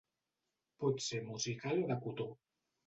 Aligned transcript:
Pot 0.85 1.05
ser 1.09 1.21
musical 1.29 1.87
o 1.87 1.87
de 1.95 2.03
cotó. 2.09 2.31